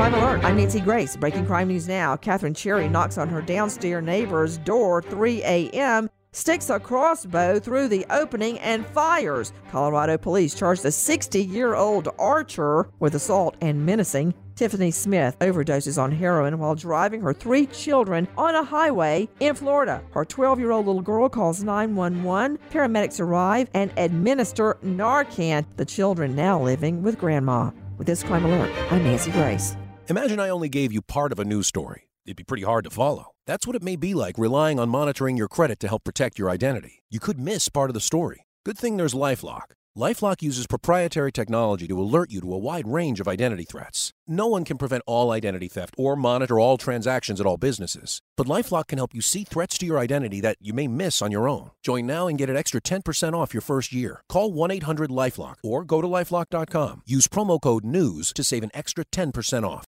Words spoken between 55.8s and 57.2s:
go to lifelock.com.